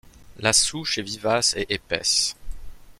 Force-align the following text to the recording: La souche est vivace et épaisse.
La 0.39 0.51
souche 0.51 0.97
est 0.97 1.03
vivace 1.03 1.53
et 1.55 1.71
épaisse. 1.71 2.35